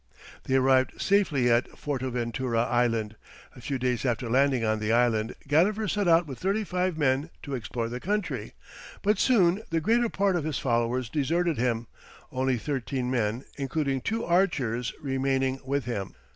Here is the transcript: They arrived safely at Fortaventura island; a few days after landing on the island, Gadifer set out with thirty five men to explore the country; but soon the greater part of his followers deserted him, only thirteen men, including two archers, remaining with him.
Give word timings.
They 0.45 0.55
arrived 0.55 0.99
safely 0.99 1.47
at 1.51 1.69
Fortaventura 1.77 2.63
island; 2.65 3.15
a 3.55 3.61
few 3.61 3.77
days 3.77 4.03
after 4.03 4.31
landing 4.31 4.65
on 4.65 4.79
the 4.79 4.91
island, 4.91 5.35
Gadifer 5.47 5.87
set 5.87 6.07
out 6.07 6.25
with 6.25 6.39
thirty 6.39 6.63
five 6.63 6.97
men 6.97 7.29
to 7.43 7.53
explore 7.53 7.87
the 7.87 7.99
country; 7.99 8.55
but 9.03 9.19
soon 9.19 9.61
the 9.69 9.79
greater 9.79 10.09
part 10.09 10.35
of 10.35 10.43
his 10.43 10.57
followers 10.57 11.07
deserted 11.07 11.59
him, 11.59 11.85
only 12.31 12.57
thirteen 12.57 13.11
men, 13.11 13.45
including 13.59 14.01
two 14.01 14.25
archers, 14.25 14.91
remaining 14.99 15.59
with 15.63 15.85
him. 15.85 16.15